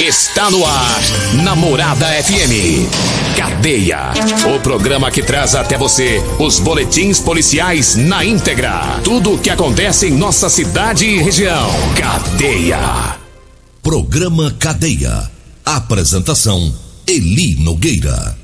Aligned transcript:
Está 0.00 0.50
no 0.50 0.64
ar, 0.64 1.00
Namorada 1.44 2.06
FM. 2.06 2.88
Cadeia. 3.36 4.12
O 4.56 4.58
programa 4.58 5.10
que 5.10 5.22
traz 5.22 5.54
até 5.54 5.76
você 5.76 6.22
os 6.38 6.58
boletins 6.58 7.20
policiais 7.20 7.96
na 7.96 8.24
íntegra. 8.24 8.98
Tudo 9.04 9.34
o 9.34 9.38
que 9.38 9.50
acontece 9.50 10.06
em 10.06 10.12
nossa 10.12 10.48
cidade 10.48 11.04
e 11.04 11.22
região. 11.22 11.68
Cadeia. 11.94 13.18
Programa 13.82 14.50
Cadeia. 14.58 15.30
Apresentação: 15.66 16.74
Eli 17.06 17.56
Nogueira. 17.56 18.34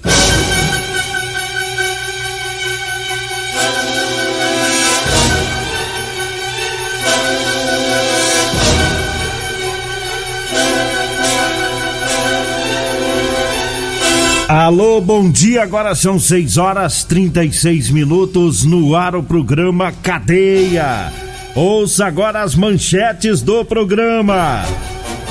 Alô, 14.48 15.00
bom 15.00 15.28
dia. 15.28 15.64
Agora 15.64 15.92
são 15.96 16.20
6 16.20 16.56
horas 16.56 17.02
36 17.02 17.90
minutos 17.90 18.64
no 18.64 18.94
ar 18.94 19.16
o 19.16 19.22
programa 19.22 19.90
Cadeia. 19.90 21.12
Ouça 21.52 22.06
agora 22.06 22.42
as 22.42 22.54
manchetes 22.54 23.42
do 23.42 23.64
programa. 23.64 24.62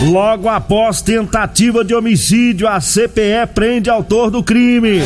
Logo 0.02 0.50
após 0.50 1.02
tentativa 1.02 1.86
de 1.86 1.96
homicídio, 1.96 2.68
a 2.68 2.82
CPE 2.82 3.48
prende 3.54 3.90
autor 3.90 4.30
do 4.30 4.44
crime. 4.44 5.02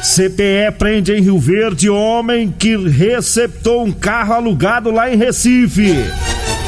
CPE 0.00 0.70
prende 0.78 1.12
em 1.12 1.20
Rio 1.20 1.38
Verde 1.40 1.90
homem 1.90 2.48
que 2.56 2.76
receptou 2.76 3.82
um 3.84 3.90
carro 3.90 4.34
alugado 4.34 4.92
lá 4.92 5.12
em 5.12 5.16
Recife. 5.16 5.96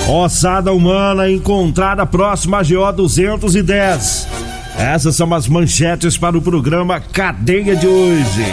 Ossada 0.09 0.73
humana 0.73 1.31
encontrada 1.31 2.05
próxima 2.05 2.59
a 2.59 2.63
GO 2.65 2.93
210. 2.97 4.44
Essas 4.77 5.15
são 5.15 5.33
as 5.33 5.47
manchetes 5.47 6.19
para 6.19 6.37
o 6.37 6.43
programa 6.43 7.01
Cadeia 7.01 7.77
de 7.77 7.87
hoje. 7.87 8.45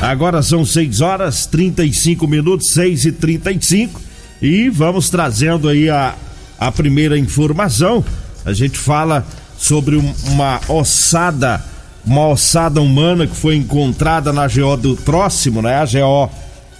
Agora 0.00 0.42
são 0.42 0.64
6 0.64 1.00
horas 1.00 1.46
35 1.46 2.26
minutos, 2.28 2.70
6 2.70 3.06
e 3.06 3.12
35 3.12 4.00
e 4.40 4.68
vamos 4.68 5.10
trazendo 5.10 5.68
aí 5.68 5.90
a, 5.90 6.14
a 6.58 6.70
primeira 6.70 7.18
informação. 7.18 8.04
A 8.44 8.52
gente 8.52 8.78
fala 8.78 9.26
sobre 9.58 9.96
uma 10.28 10.60
ossada, 10.68 11.64
uma 12.04 12.28
ossada 12.28 12.80
humana 12.80 13.26
que 13.26 13.34
foi 13.34 13.56
encontrada 13.56 14.32
na 14.32 14.46
GO 14.46 14.76
do 14.76 14.96
próximo, 14.96 15.60
né? 15.60 15.76
A 15.76 15.84
GO 15.84 16.30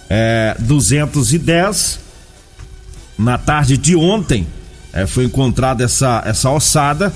é, 0.09 0.55
210. 0.59 1.99
Na 3.17 3.37
tarde 3.37 3.77
de 3.77 3.95
ontem 3.97 4.47
é, 4.93 5.05
foi 5.05 5.25
encontrada 5.25 5.83
essa, 5.83 6.23
essa 6.25 6.49
ossada 6.49 7.11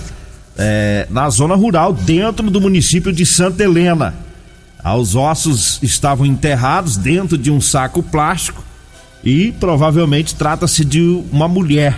é, 0.62 1.08
na 1.10 1.30
zona 1.30 1.56
rural, 1.56 1.92
dentro 1.92 2.50
do 2.50 2.62
município 2.62 3.12
de 3.12 3.26
Santa 3.26 3.64
Helena. 3.64 4.14
Os 4.98 5.16
ossos 5.16 5.80
estavam 5.82 6.26
enterrados 6.26 6.98
dentro 6.98 7.38
de 7.38 7.52
um 7.52 7.62
saco 7.62 8.02
plástico 8.02 8.64
e 9.24 9.52
provavelmente 9.54 10.36
trata-se 10.36 10.84
de 10.84 11.02
uma 11.32 11.48
mulher. 11.48 11.98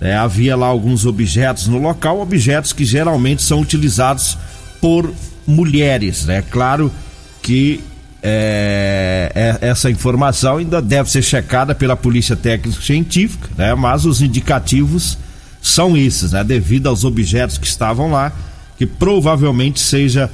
É, 0.00 0.14
havia 0.14 0.56
lá 0.56 0.66
alguns 0.66 1.06
objetos 1.06 1.68
no 1.68 1.78
local, 1.78 2.20
objetos 2.20 2.72
que 2.72 2.84
geralmente 2.84 3.42
são 3.42 3.60
utilizados 3.60 4.36
por 4.80 5.12
mulheres. 5.46 6.28
É 6.28 6.36
né? 6.36 6.44
claro 6.50 6.92
que 7.40 7.80
é, 8.22 9.30
é, 9.34 9.68
essa 9.68 9.90
informação 9.90 10.56
ainda 10.56 10.82
deve 10.82 11.10
ser 11.10 11.22
checada 11.22 11.74
pela 11.74 11.96
Polícia 11.96 12.34
Técnica 12.34 12.82
Científica, 12.82 13.48
né? 13.56 13.74
mas 13.74 14.04
os 14.04 14.20
indicativos 14.20 15.16
são 15.68 15.96
esses, 15.96 16.32
né? 16.32 16.44
Devido 16.44 16.88
aos 16.88 17.04
objetos 17.04 17.58
que 17.58 17.66
estavam 17.66 18.10
lá, 18.10 18.32
que 18.78 18.86
provavelmente 18.86 19.80
seja 19.80 20.30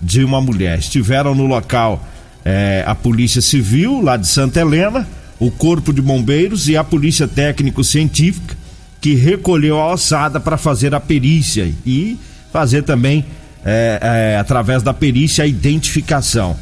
de 0.00 0.22
uma 0.22 0.40
mulher. 0.40 0.78
Estiveram 0.78 1.34
no 1.34 1.46
local 1.46 2.06
é, 2.44 2.84
a 2.86 2.94
Polícia 2.94 3.40
Civil, 3.40 4.00
lá 4.00 4.16
de 4.16 4.26
Santa 4.26 4.60
Helena, 4.60 5.06
o 5.38 5.50
Corpo 5.50 5.92
de 5.92 6.00
Bombeiros 6.00 6.68
e 6.68 6.76
a 6.76 6.84
Polícia 6.84 7.26
Técnico-Científica, 7.26 8.56
que 9.00 9.14
recolheu 9.14 9.78
a 9.78 9.92
ossada 9.92 10.38
para 10.38 10.56
fazer 10.56 10.94
a 10.94 11.00
perícia 11.00 11.70
e 11.84 12.18
fazer 12.52 12.82
também, 12.82 13.24
é, 13.64 13.98
é, 14.34 14.38
através 14.38 14.82
da 14.82 14.94
perícia, 14.94 15.44
a 15.44 15.46
identificação. 15.46 16.56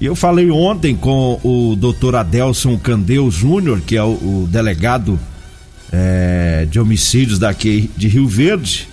Eu 0.00 0.14
falei 0.14 0.50
ontem 0.50 0.96
com 0.96 1.40
o 1.42 1.76
doutor 1.76 2.14
Adelson 2.14 2.78
Candeu 2.78 3.30
Júnior, 3.30 3.80
que 3.80 3.96
é 3.96 4.02
o, 4.02 4.12
o 4.12 4.48
delegado 4.50 5.18
é, 5.92 6.66
de 6.70 6.78
homicídios 6.78 7.38
daqui 7.38 7.90
de 7.96 8.08
Rio 8.08 8.26
Verde 8.26 8.88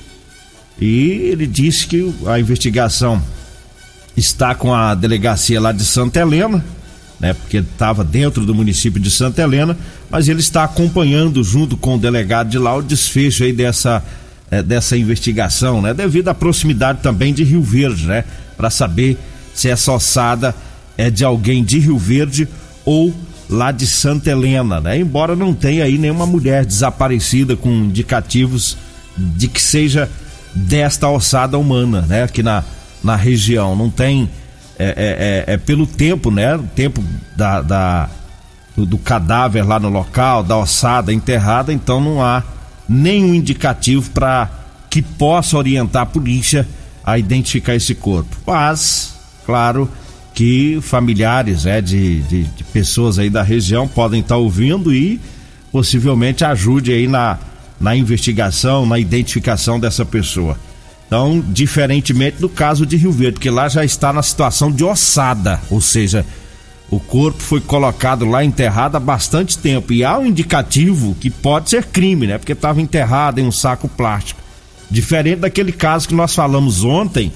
e 0.79 1.29
ele 1.31 1.47
disse 1.47 1.87
que 1.87 2.13
a 2.25 2.39
investigação 2.39 3.21
está 4.15 4.53
com 4.53 4.73
a 4.73 4.93
delegacia 4.93 5.59
lá 5.59 5.71
de 5.71 5.83
Santa 5.83 6.19
Helena, 6.19 6.63
né? 7.19 7.33
Porque 7.33 7.57
estava 7.57 8.03
dentro 8.03 8.45
do 8.45 8.53
município 8.53 8.99
de 8.99 9.09
Santa 9.09 9.41
Helena, 9.41 9.77
mas 10.09 10.27
ele 10.27 10.41
está 10.41 10.63
acompanhando 10.63 11.43
junto 11.43 11.77
com 11.77 11.95
o 11.95 11.99
delegado 11.99 12.49
de 12.49 12.57
lá 12.57 12.75
o 12.75 12.81
desfecho 12.81 13.43
aí 13.43 13.53
dessa 13.53 14.03
é, 14.51 14.61
dessa 14.61 14.95
investigação, 14.95 15.81
né? 15.81 15.93
Devido 15.93 16.27
à 16.27 16.33
proximidade 16.33 16.99
também 17.01 17.33
de 17.33 17.43
Rio 17.43 17.61
Verde, 17.61 18.05
né? 18.05 18.23
Para 18.57 18.69
saber 18.69 19.17
se 19.53 19.69
essa 19.69 19.91
ossada 19.91 20.53
é 20.97 21.09
de 21.09 21.23
alguém 21.23 21.63
de 21.63 21.79
Rio 21.79 21.97
Verde 21.97 22.47
ou 22.83 23.13
lá 23.49 23.71
de 23.71 23.85
Santa 23.85 24.31
Helena, 24.31 24.79
né? 24.79 24.97
Embora 24.97 25.35
não 25.35 25.53
tenha 25.53 25.83
aí 25.83 25.97
nenhuma 25.97 26.25
mulher 26.25 26.65
desaparecida 26.65 27.55
com 27.55 27.69
indicativos 27.69 28.77
de 29.17 29.47
que 29.47 29.61
seja 29.61 30.09
desta 30.53 31.09
ossada 31.09 31.57
humana, 31.57 32.01
né? 32.01 32.23
Aqui 32.23 32.41
na, 32.41 32.63
na 33.03 33.15
região. 33.15 33.75
Não 33.75 33.89
tem. 33.89 34.29
É, 34.77 35.45
é, 35.47 35.53
é, 35.53 35.53
é 35.53 35.57
pelo 35.57 35.85
tempo, 35.85 36.29
né? 36.31 36.55
O 36.55 36.63
tempo 36.63 37.03
da, 37.35 37.61
da 37.61 38.09
do, 38.75 38.85
do, 38.85 38.97
cadáver 38.97 39.65
lá 39.65 39.79
no 39.79 39.89
local, 39.89 40.43
da 40.43 40.57
ossada 40.57 41.13
enterrada, 41.13 41.71
então 41.71 42.01
não 42.01 42.21
há 42.21 42.43
nenhum 42.89 43.33
indicativo 43.33 44.09
para 44.11 44.49
que 44.89 45.01
possa 45.01 45.57
orientar 45.57 46.03
a 46.03 46.05
polícia 46.05 46.67
a 47.03 47.17
identificar 47.17 47.75
esse 47.75 47.95
corpo. 47.95 48.35
Mas, 48.45 49.13
claro 49.45 49.89
que 50.35 50.79
familiares 50.81 51.65
é, 51.65 51.79
de, 51.81 52.21
de, 52.23 52.43
de 52.43 52.63
pessoas 52.65 53.17
aí 53.17 53.29
da 53.29 53.41
região 53.41 53.87
podem 53.87 54.19
estar 54.19 54.35
tá 54.35 54.39
ouvindo 54.39 54.93
e 54.93 55.19
possivelmente 55.71 56.43
ajude 56.43 56.91
aí 56.91 57.07
na, 57.07 57.39
na 57.79 57.95
investigação, 57.95 58.85
na 58.85 58.99
identificação 58.99 59.79
dessa 59.79 60.05
pessoa. 60.05 60.59
Então, 61.07 61.41
diferentemente 61.47 62.37
do 62.37 62.49
caso 62.49 62.85
de 62.85 62.97
Rio 62.97 63.11
Verde, 63.11 63.39
que 63.39 63.49
lá 63.49 63.69
já 63.69 63.85
está 63.85 64.11
na 64.11 64.21
situação 64.21 64.71
de 64.71 64.83
ossada, 64.83 65.61
ou 65.69 65.79
seja, 65.79 66.25
o 66.89 66.99
corpo 66.99 67.41
foi 67.41 67.61
colocado 67.61 68.25
lá 68.25 68.43
enterrado 68.43 68.97
há 68.97 68.99
bastante 68.99 69.57
tempo 69.57 69.93
e 69.93 70.03
há 70.03 70.17
um 70.17 70.25
indicativo 70.25 71.15
que 71.15 71.29
pode 71.29 71.69
ser 71.69 71.85
crime, 71.85 72.27
né? 72.27 72.37
Porque 72.37 72.51
estava 72.51 72.81
enterrado 72.81 73.39
em 73.39 73.45
um 73.45 73.51
saco 73.51 73.87
plástico. 73.87 74.41
Diferente 74.89 75.39
daquele 75.39 75.71
caso 75.71 76.07
que 76.07 76.13
nós 76.13 76.35
falamos 76.35 76.83
ontem, 76.83 77.31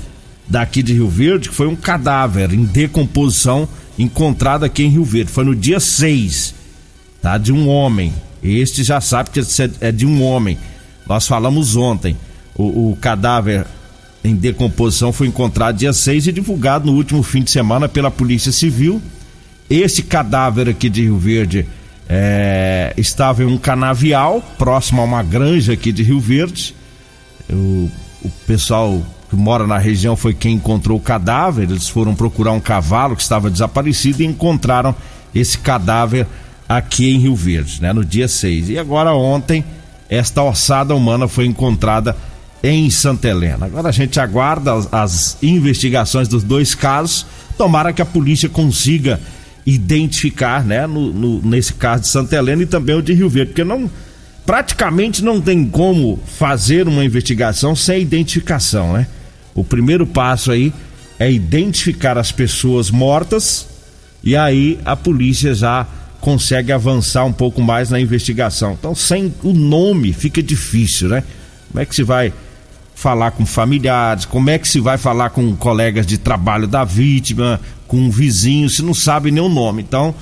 daqui 0.50 0.82
de 0.82 0.94
Rio 0.94 1.08
Verde, 1.08 1.50
que 1.50 1.56
foi 1.56 1.68
um 1.68 1.76
cadáver 1.76 2.54
em 2.54 2.64
decomposição 2.64 3.68
encontrado 3.98 4.64
aqui 4.64 4.84
em 4.84 4.90
Rio 4.90 5.04
Verde. 5.04 5.32
Foi 5.32 5.44
no 5.44 5.56
dia 5.56 5.80
6, 5.80 6.56
tá? 7.22 7.38
De 7.38 7.52
um 7.52 7.68
homem. 7.68 8.14
Este 8.42 8.84
já 8.84 9.00
sabe 9.00 9.30
que 9.30 9.42
é 9.82 9.92
de 9.92 10.06
um 10.06 10.24
homem. 10.24 10.58
Nós 11.08 11.28
falamos 11.28 11.76
ontem. 11.76 12.18
O, 12.56 12.92
o 12.92 12.98
cadáver 12.98 13.66
em 14.24 14.36
decomposição 14.36 15.14
foi 15.14 15.28
encontrado 15.28 15.78
dia 15.78 15.94
6 15.94 16.28
e 16.28 16.32
divulgado 16.32 16.88
no 16.88 16.98
último 16.98 17.22
fim 17.24 17.44
de 17.44 17.52
semana 17.52 17.88
pela 17.88 18.10
Polícia 18.10 18.52
Civil. 18.52 19.02
Esse 19.70 20.02
cadáver 20.02 20.68
aqui 20.68 20.90
de 20.90 21.04
Rio 21.04 21.18
Verde 21.18 21.66
é, 22.08 22.94
estava 22.98 23.44
em 23.44 23.46
um 23.46 23.58
canavial 23.58 24.42
próximo 24.58 25.02
a 25.02 25.06
uma 25.06 25.22
granja 25.22 25.74
aqui 25.74 25.92
de 25.92 26.02
Rio 26.02 26.20
Verde. 26.20 26.76
O, 27.50 27.90
o 28.24 28.30
pessoal 28.48 29.02
que 29.30 29.36
mora 29.36 29.68
na 29.68 29.78
região, 29.78 30.16
foi 30.16 30.34
quem 30.34 30.56
encontrou 30.56 30.98
o 30.98 31.02
cadáver. 31.02 31.70
Eles 31.70 31.88
foram 31.88 32.16
procurar 32.16 32.52
um 32.52 32.60
cavalo 32.60 33.16
que 33.16 33.22
estava 33.22 33.50
desaparecido 33.50 34.24
e 34.24 34.26
encontraram 34.26 34.96
esse 35.34 35.58
cadáver 35.58 36.26
aqui 36.68 37.12
em 37.12 37.20
Rio 37.20 37.36
Verde, 37.36 37.82
né, 37.82 37.94
no 37.94 38.04
dia 38.04 38.28
6. 38.28 38.70
E 38.70 38.78
agora 38.78 39.14
ontem 39.14 39.64
esta 40.10 40.42
ossada 40.42 40.96
humana 40.96 41.28
foi 41.28 41.46
encontrada 41.46 42.16
em 42.64 42.90
Santa 42.90 43.28
Helena. 43.28 43.66
Agora 43.66 43.90
a 43.90 43.92
gente 43.92 44.20
aguarda 44.20 44.74
as, 44.74 44.94
as 44.94 45.38
investigações 45.42 46.28
dos 46.28 46.44
dois 46.44 46.74
casos. 46.74 47.26
Tomara 47.58 47.94
que 47.94 48.02
a 48.02 48.06
polícia 48.06 48.50
consiga 48.50 49.20
identificar, 49.66 50.64
né, 50.64 50.88
no, 50.88 51.14
no, 51.14 51.42
nesse 51.42 51.74
caso 51.74 52.02
de 52.02 52.08
Santa 52.08 52.36
Helena 52.36 52.64
e 52.64 52.66
também 52.66 52.96
o 52.96 53.02
de 53.02 53.14
Rio 53.14 53.30
Verde, 53.30 53.52
porque 53.52 53.64
não 53.64 53.90
praticamente 54.46 55.24
não 55.24 55.40
tem 55.40 55.64
como 55.64 56.20
fazer 56.26 56.88
uma 56.88 57.06
investigação 57.06 57.76
sem 57.76 58.02
identificação, 58.02 58.94
né? 58.94 59.06
O 59.54 59.64
primeiro 59.64 60.06
passo 60.06 60.52
aí 60.52 60.74
é 61.20 61.32
identificar 61.32 62.18
as 62.18 62.32
pessoas 62.32 62.90
mortas 62.90 63.68
e 64.24 64.36
aí 64.36 64.80
a 64.86 64.96
polícia 64.96 65.54
já 65.54 65.86
consegue 66.22 66.72
avançar 66.72 67.24
um 67.24 67.34
pouco 67.34 67.62
mais 67.62 67.90
na 67.90 68.00
investigação. 68.00 68.74
Então, 68.74 68.94
sem 68.94 69.34
o 69.44 69.54
nome 69.54 70.14
fica 70.14 70.44
difícil, 70.44 71.10
né? 71.10 71.24
Como 71.72 71.82
é 71.82 71.86
que 71.86 71.96
se 71.96 72.04
vai 72.04 72.34
falar 72.94 73.32
com 73.32 73.46
familiares? 73.46 74.26
Como 74.26 74.50
é 74.50 74.58
que 74.58 74.68
se 74.68 74.80
vai 74.80 74.98
falar 74.98 75.30
com 75.30 75.56
colegas 75.56 76.06
de 76.06 76.18
trabalho 76.18 76.68
da 76.68 76.84
vítima, 76.84 77.60
com 77.88 77.98
um 77.98 78.10
vizinho, 78.10 78.70
se 78.70 78.82
não 78.82 78.94
sabe 78.94 79.32
nem 79.32 79.44
o 79.44 79.50
nome? 79.50 79.82
Então, 79.82 80.14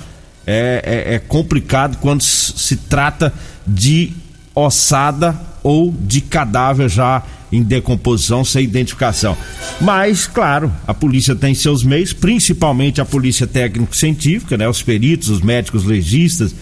é, 0.46 1.06
é, 1.10 1.14
é 1.14 1.18
complicado 1.18 1.98
quando 1.98 2.22
se 2.22 2.76
trata 2.76 3.32
de 3.66 4.12
ossada 4.54 5.38
ou 5.62 5.94
de 5.98 6.20
cadáver 6.20 6.88
já 6.88 7.22
em 7.50 7.62
decomposição 7.62 8.44
sem 8.44 8.64
identificação. 8.64 9.36
Mas, 9.80 10.26
claro, 10.26 10.72
a 10.86 10.92
polícia 10.92 11.34
tem 11.34 11.54
seus 11.54 11.82
meios, 11.82 12.12
principalmente 12.12 13.00
a 13.00 13.04
polícia 13.04 13.46
técnico-científica, 13.46 14.56
né? 14.56 14.68
Os 14.68 14.82
peritos, 14.82 15.28
os 15.28 15.40
médicos 15.40 15.84
legistas, 15.84 16.54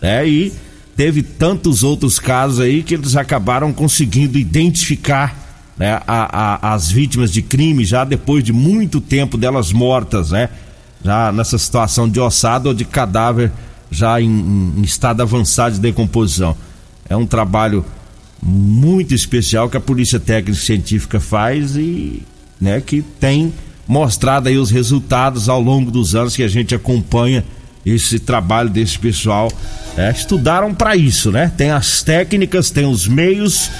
né? 0.00 0.26
E 0.26 0.52
teve 0.96 1.22
tantos 1.22 1.82
outros 1.82 2.18
casos 2.18 2.60
aí 2.60 2.82
que 2.82 2.94
eles 2.94 3.16
acabaram 3.16 3.72
conseguindo 3.72 4.38
identificar 4.38 5.50
né, 5.78 6.00
a, 6.06 6.68
a, 6.68 6.74
as 6.74 6.90
vítimas 6.90 7.32
de 7.32 7.40
crime 7.40 7.86
já 7.86 8.04
depois 8.04 8.44
de 8.44 8.52
muito 8.52 9.00
tempo 9.00 9.38
delas 9.38 9.72
mortas, 9.72 10.30
né? 10.30 10.48
Já 11.02 11.32
nessa 11.32 11.56
situação 11.56 12.08
de 12.08 12.20
ossada 12.20 12.68
ou 12.68 12.74
de 12.74 12.84
cadáver 12.84 13.50
já 13.90 14.20
em, 14.20 14.74
em 14.76 14.82
estado 14.82 15.22
avançado 15.22 15.74
de 15.74 15.80
decomposição. 15.80 16.56
É 17.08 17.16
um 17.16 17.26
trabalho 17.26 17.84
muito 18.42 19.14
especial 19.14 19.68
que 19.68 19.76
a 19.76 19.80
Polícia 19.80 20.18
Técnica 20.18 20.60
Científica 20.60 21.20
faz 21.20 21.76
e 21.76 22.22
né, 22.60 22.80
que 22.80 23.02
tem 23.02 23.52
mostrado 23.86 24.48
aí 24.48 24.56
os 24.56 24.70
resultados 24.70 25.48
ao 25.48 25.60
longo 25.60 25.90
dos 25.90 26.14
anos 26.14 26.36
que 26.36 26.42
a 26.42 26.48
gente 26.48 26.74
acompanha 26.74 27.44
esse 27.84 28.18
trabalho 28.18 28.70
desse 28.70 28.98
pessoal. 28.98 29.50
Né, 29.96 30.12
estudaram 30.16 30.74
para 30.74 30.96
isso, 30.96 31.30
né? 31.30 31.52
Tem 31.56 31.70
as 31.70 32.02
técnicas, 32.02 32.70
tem 32.70 32.86
os 32.86 33.08
meios, 33.08 33.70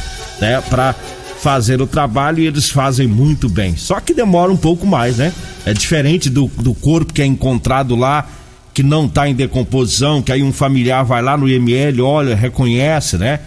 né, 0.40 0.60
para 0.68 0.94
fazer 1.40 1.80
o 1.80 1.86
trabalho 1.86 2.40
e 2.40 2.46
eles 2.46 2.68
fazem 2.68 3.06
muito 3.06 3.48
bem. 3.48 3.76
Só 3.76 3.98
que 3.98 4.12
demora 4.12 4.52
um 4.52 4.56
pouco 4.56 4.86
mais, 4.86 5.16
né? 5.16 5.32
É 5.64 5.72
diferente 5.72 6.28
do, 6.28 6.48
do 6.58 6.74
corpo 6.74 7.12
que 7.12 7.22
é 7.22 7.26
encontrado 7.26 7.96
lá 7.96 8.28
que 8.74 8.82
não 8.82 9.06
está 9.06 9.28
em 9.28 9.34
decomposição, 9.34 10.22
que 10.22 10.30
aí 10.30 10.42
um 10.42 10.52
familiar 10.52 11.04
vai 11.04 11.22
lá 11.22 11.36
no 11.36 11.48
IML, 11.48 12.02
olha, 12.02 12.36
reconhece, 12.36 13.16
né? 13.16 13.40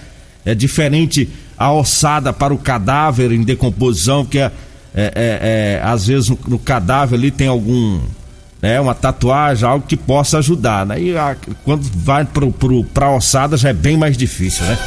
É 0.46 0.54
diferente 0.54 1.30
a 1.58 1.72
ossada 1.72 2.34
para 2.34 2.54
o 2.54 2.58
cadáver 2.58 3.32
em 3.32 3.44
decomposição, 3.44 4.26
que 4.26 4.40
é, 4.40 4.52
é, 4.96 5.12
é, 5.16 5.82
às 5.84 6.08
vezes 6.08 6.30
no, 6.30 6.38
no, 6.48 6.60
cadáver 6.60 7.18
ali 7.18 7.32
tem 7.32 7.48
algum, 7.48 8.02
né, 8.62 8.80
uma 8.80 8.94
tatuagem, 8.94 9.68
algo 9.68 9.86
que 9.88 9.98
possa 9.98 10.40
ajudar, 10.40 10.86
né? 10.86 11.02
E 11.02 11.18
a, 11.18 11.36
quando 11.64 11.84
vai 11.96 12.28
para 12.94 13.06
a 13.06 13.16
ossada 13.16 13.58
já 13.58 13.70
é 13.70 13.74
bem 13.74 13.98
mais 13.98 14.18
difícil, 14.18 14.66
né? 14.66 14.78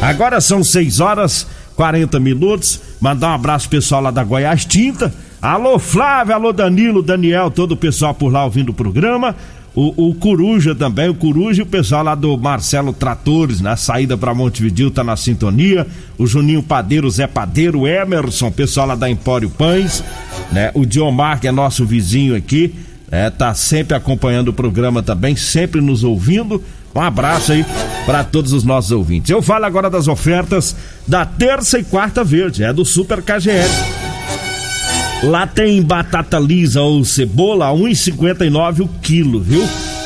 Agora 0.00 0.40
são 0.40 0.62
6 0.62 1.00
horas 1.00 1.46
40 1.74 2.18
minutos. 2.18 2.80
Mandar 3.00 3.30
um 3.30 3.34
abraço 3.34 3.68
pessoal 3.68 4.02
lá 4.02 4.10
da 4.10 4.24
Goiás 4.24 4.64
Tinta. 4.64 5.12
Alô 5.40 5.78
Flávio, 5.78 6.34
alô 6.34 6.52
Danilo, 6.52 7.02
Daniel, 7.02 7.50
todo 7.50 7.72
o 7.72 7.76
pessoal 7.76 8.12
por 8.12 8.32
lá 8.32 8.44
ouvindo 8.44 8.70
o 8.70 8.74
programa. 8.74 9.36
O, 9.80 10.08
o 10.08 10.14
Coruja 10.16 10.74
também, 10.74 11.08
o 11.08 11.14
Coruja 11.14 11.60
e 11.60 11.62
o 11.62 11.66
pessoal 11.66 12.02
lá 12.02 12.16
do 12.16 12.36
Marcelo 12.36 12.92
Tratores, 12.92 13.60
na 13.60 13.76
saída 13.76 14.18
para 14.18 14.34
Montevidil, 14.34 14.90
tá 14.90 15.04
na 15.04 15.16
sintonia. 15.16 15.86
O 16.18 16.26
Juninho 16.26 16.64
Padeiro, 16.64 17.08
Zé 17.08 17.28
Padeiro, 17.28 17.86
Emerson, 17.86 18.50
pessoal 18.50 18.88
lá 18.88 18.96
da 18.96 19.08
Empório 19.08 19.48
Pães, 19.48 20.02
né? 20.50 20.72
O 20.74 20.84
Diomar, 20.84 21.40
que 21.40 21.46
é 21.46 21.52
nosso 21.52 21.86
vizinho 21.86 22.34
aqui, 22.34 22.74
é, 23.08 23.30
tá 23.30 23.54
sempre 23.54 23.96
acompanhando 23.96 24.48
o 24.48 24.52
programa 24.52 25.00
também, 25.00 25.36
sempre 25.36 25.80
nos 25.80 26.02
ouvindo. 26.02 26.60
Um 26.92 27.00
abraço 27.00 27.52
aí 27.52 27.64
para 28.04 28.24
todos 28.24 28.52
os 28.52 28.64
nossos 28.64 28.90
ouvintes. 28.90 29.30
Eu 29.30 29.40
falo 29.40 29.64
agora 29.64 29.88
das 29.88 30.08
ofertas 30.08 30.74
da 31.06 31.24
terça 31.24 31.78
e 31.78 31.84
quarta 31.84 32.24
verde, 32.24 32.64
é 32.64 32.72
do 32.72 32.84
Super 32.84 33.22
KGL. 33.22 34.07
Lá 35.22 35.48
tem 35.48 35.82
batata 35.82 36.38
lisa 36.38 36.80
ou 36.80 37.04
cebola 37.04 37.66
a 37.66 37.72
1,59 37.72 38.84
o 38.84 38.88
quilo, 39.02 39.40
viu? 39.40 39.64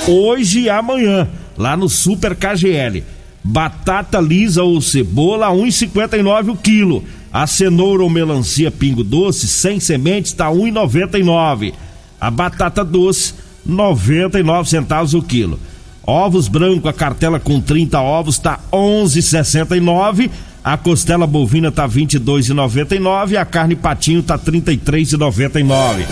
Hoje 0.08 0.60
e 0.60 0.70
amanhã, 0.70 1.28
lá 1.56 1.76
no 1.76 1.86
Super 1.86 2.34
KGL. 2.34 3.04
Batata 3.44 4.18
lisa 4.18 4.62
ou 4.62 4.80
cebola 4.80 5.48
a 5.48 5.50
1,59 5.50 6.52
o 6.52 6.56
quilo. 6.56 7.04
A 7.30 7.46
cenoura 7.46 8.02
ou 8.02 8.08
melancia 8.08 8.70
pingo 8.70 9.04
doce 9.04 9.46
sem 9.46 9.78
sementes 9.78 10.32
está 10.32 10.46
1,99. 10.46 11.74
A 12.18 12.30
batata 12.30 12.82
doce 12.82 13.34
99 13.66 14.68
centavos 14.68 15.12
o 15.12 15.20
quilo. 15.20 15.60
Ovos 16.04 16.48
branco, 16.48 16.88
a 16.88 16.92
cartela 16.92 17.38
com 17.38 17.60
30 17.60 18.00
ovos 18.00 18.36
está 18.36 18.58
11,69 18.72 20.30
a 20.64 20.76
costela 20.76 21.26
bovina 21.26 21.72
tá 21.72 21.88
22,99 21.88 23.30
e 23.32 23.36
a 23.36 23.44
carne 23.44 23.74
patinho 23.74 24.22
tá 24.22 24.38
33,99. 24.38 26.06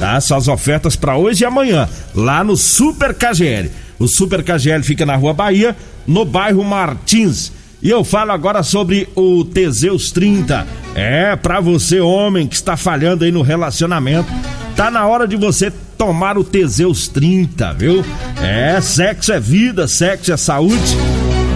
Tá? 0.00 0.16
Essas 0.16 0.48
ofertas 0.48 0.96
para 0.96 1.16
hoje 1.16 1.44
e 1.44 1.46
amanhã, 1.46 1.88
lá 2.14 2.42
no 2.42 2.56
Super 2.56 3.14
KGL. 3.14 3.70
O 3.98 4.08
Super 4.08 4.42
KGL 4.42 4.82
fica 4.82 5.06
na 5.06 5.14
Rua 5.14 5.32
Bahia, 5.32 5.76
no 6.06 6.24
bairro 6.24 6.64
Martins. 6.64 7.52
E 7.80 7.88
eu 7.88 8.02
falo 8.02 8.32
agora 8.32 8.62
sobre 8.62 9.08
o 9.14 9.44
Teseus 9.44 10.10
30. 10.10 10.66
É, 10.94 11.36
para 11.36 11.60
você 11.60 12.00
homem 12.00 12.46
que 12.46 12.54
está 12.54 12.76
falhando 12.76 13.24
aí 13.24 13.30
no 13.30 13.42
relacionamento, 13.42 14.28
tá 14.74 14.90
na 14.90 15.06
hora 15.06 15.28
de 15.28 15.36
você 15.36 15.70
tomar 15.96 16.36
o 16.36 16.42
Teseus 16.42 17.06
30, 17.08 17.72
viu? 17.74 18.04
É, 18.42 18.80
sexo 18.80 19.32
é 19.32 19.38
vida, 19.38 19.86
sexo 19.86 20.32
é 20.32 20.36
saúde. 20.36 20.96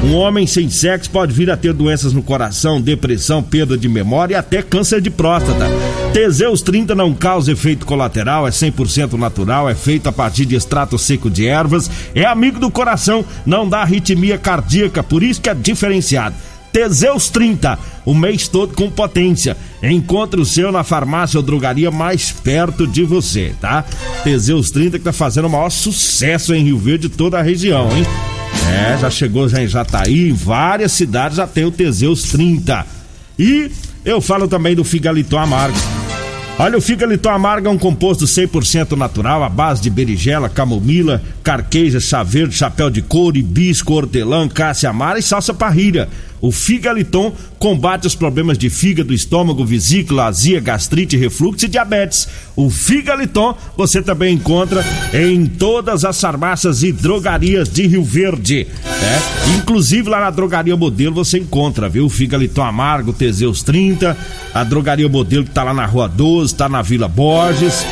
Um 0.02 0.14
homem 0.14 0.46
sem 0.46 0.70
sexo 0.70 1.10
pode 1.10 1.32
vir 1.32 1.50
a 1.50 1.56
ter 1.56 1.72
doenças 1.72 2.12
no 2.12 2.22
coração, 2.22 2.80
depressão, 2.80 3.42
perda 3.42 3.76
de 3.76 3.88
memória 3.88 4.34
e 4.34 4.36
até 4.36 4.62
câncer 4.62 5.00
de 5.00 5.10
próstata. 5.10 5.66
Teseus 6.12 6.62
30 6.62 6.94
não 6.94 7.12
causa 7.12 7.52
efeito 7.52 7.84
colateral, 7.84 8.46
é 8.46 8.50
100% 8.50 9.14
natural, 9.14 9.68
é 9.68 9.74
feito 9.74 10.08
a 10.08 10.12
partir 10.12 10.46
de 10.46 10.54
extrato 10.54 10.96
seco 10.96 11.28
de 11.28 11.46
ervas, 11.46 11.90
é 12.14 12.24
amigo 12.24 12.60
do 12.60 12.70
coração, 12.70 13.24
não 13.44 13.68
dá 13.68 13.80
arritmia 13.80 14.38
cardíaca, 14.38 15.02
por 15.02 15.22
isso 15.22 15.40
que 15.40 15.50
é 15.50 15.54
diferenciado. 15.54 16.34
Teseus 16.72 17.28
30, 17.30 17.78
o 18.04 18.14
mês 18.14 18.46
todo 18.46 18.74
com 18.74 18.90
potência. 18.90 19.56
Encontre 19.82 20.40
o 20.40 20.44
seu 20.44 20.70
na 20.70 20.84
farmácia 20.84 21.38
ou 21.38 21.42
drogaria 21.42 21.90
mais 21.90 22.30
perto 22.30 22.86
de 22.86 23.04
você, 23.04 23.54
tá? 23.60 23.84
Teseus 24.22 24.70
30 24.70 24.98
que 24.98 25.04
tá 25.04 25.12
fazendo 25.12 25.46
o 25.46 25.50
maior 25.50 25.70
sucesso 25.70 26.54
em 26.54 26.62
Rio 26.62 26.78
Verde 26.78 27.08
toda 27.08 27.38
a 27.38 27.42
região, 27.42 27.88
hein? 27.96 28.04
É, 28.70 28.98
já 28.98 29.10
chegou 29.10 29.48
já 29.48 29.62
em 29.62 29.68
Jataí, 29.68 30.30
em 30.30 30.32
várias 30.32 30.92
cidades 30.92 31.36
já 31.36 31.46
tem 31.46 31.64
o 31.64 31.70
Teseus 31.70 32.24
30. 32.24 32.86
E 33.38 33.70
eu 34.04 34.20
falo 34.20 34.48
também 34.48 34.74
do 34.74 34.84
Figaliton 34.84 35.38
Amargo. 35.38 35.78
Olha, 36.60 36.76
o 36.76 36.80
Figaliton 36.80 37.30
Amargo 37.30 37.68
é 37.68 37.70
um 37.70 37.78
composto 37.78 38.24
100% 38.24 38.96
natural, 38.96 39.44
à 39.44 39.48
base 39.48 39.80
de 39.80 39.88
berigela, 39.88 40.48
camomila, 40.48 41.22
carqueja, 41.40 42.00
chá 42.00 42.24
verde, 42.24 42.54
chapéu 42.56 42.90
de 42.90 43.00
couro, 43.00 43.36
hibisco, 43.36 43.94
hortelã, 43.94 44.48
cássia 44.48 44.90
amara 44.90 45.20
e 45.20 45.22
salsa 45.22 45.54
parrilha. 45.54 46.08
O 46.40 46.52
Figaliton 46.52 47.32
combate 47.58 48.06
os 48.06 48.14
problemas 48.14 48.56
de 48.56 48.70
fígado, 48.70 49.12
estômago, 49.12 49.64
vesícula, 49.64 50.26
azia, 50.26 50.60
gastrite, 50.60 51.16
refluxo 51.16 51.64
e 51.64 51.68
diabetes. 51.68 52.28
O 52.54 52.70
Figaliton 52.70 53.56
você 53.76 54.00
também 54.00 54.34
encontra 54.34 54.84
em 55.12 55.46
todas 55.46 56.04
as 56.04 56.20
farmácias 56.20 56.82
e 56.82 56.92
drogarias 56.92 57.68
de 57.68 57.86
Rio 57.86 58.04
Verde. 58.04 58.66
Né? 58.84 59.22
Inclusive 59.56 60.08
lá 60.08 60.20
na 60.20 60.30
Drogaria 60.30 60.76
Modelo 60.76 61.14
você 61.14 61.38
encontra, 61.38 61.88
viu? 61.88 62.06
O 62.06 62.10
Figaliton 62.10 62.62
Amargo, 62.62 63.12
Teseus 63.12 63.62
30. 63.62 64.16
A 64.54 64.64
Drogaria 64.64 65.08
Modelo 65.08 65.44
que 65.44 65.50
tá 65.50 65.64
lá 65.64 65.74
na 65.74 65.86
Rua 65.86 66.08
12, 66.08 66.54
tá 66.54 66.68
na 66.68 66.82
Vila 66.82 67.08
Borges. 67.08 67.84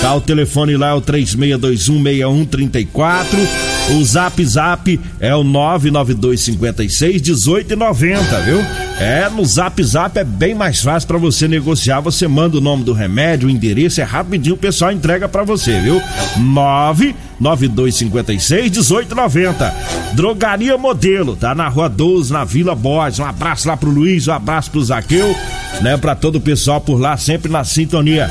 Tá, 0.00 0.14
o 0.14 0.20
telefone 0.20 0.76
lá 0.76 0.90
é 0.90 0.94
o 0.94 1.00
36216134 1.00 3.75
O 3.88 4.04
Zap 4.04 4.44
Zap 4.44 5.00
é 5.20 5.32
o 5.32 5.44
99256 5.44 7.22
1890, 7.22 8.40
viu? 8.40 8.58
É, 8.98 9.30
no 9.30 9.44
Zap 9.44 9.80
Zap 9.80 10.18
é 10.18 10.24
bem 10.24 10.56
mais 10.56 10.82
fácil 10.82 11.06
para 11.06 11.18
você 11.18 11.46
negociar. 11.46 12.00
Você 12.00 12.26
manda 12.26 12.58
o 12.58 12.60
nome 12.60 12.82
do 12.82 12.92
remédio, 12.92 13.46
o 13.46 13.50
endereço, 13.50 14.00
é 14.00 14.04
rapidinho, 14.04 14.56
o 14.56 14.58
pessoal 14.58 14.90
entrega 14.90 15.28
para 15.28 15.44
você, 15.44 15.78
viu? 15.78 16.02
99256 16.36 18.72
1890. 18.72 19.72
Drogaria 20.14 20.76
Modelo, 20.76 21.36
tá 21.36 21.54
na 21.54 21.68
Rua 21.68 21.88
12, 21.88 22.32
na 22.32 22.44
Vila 22.44 22.74
Borges. 22.74 23.20
Um 23.20 23.24
abraço 23.24 23.68
lá 23.68 23.76
pro 23.76 23.88
Luiz, 23.88 24.26
um 24.26 24.32
abraço 24.32 24.72
pro 24.72 24.82
Zaqueu, 24.82 25.32
né? 25.80 25.96
Pra 25.96 26.16
todo 26.16 26.34
o 26.36 26.40
pessoal 26.40 26.80
por 26.80 26.98
lá, 26.98 27.16
sempre 27.16 27.52
na 27.52 27.62
sintonia. 27.62 28.28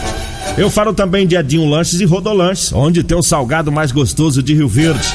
Eu 0.57 0.69
falo 0.69 0.93
também 0.93 1.25
de 1.25 1.38
Edinho 1.38 1.69
Lanches 1.69 2.01
e 2.01 2.05
Rodolanches, 2.05 2.74
onde 2.74 3.03
tem 3.03 3.17
o 3.17 3.24
salgado 3.24 3.71
mais 3.71 3.93
gostoso 3.93 4.43
de 4.43 4.53
Rio 4.53 4.67
Verde. 4.67 5.07